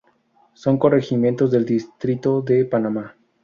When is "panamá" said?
2.65-3.15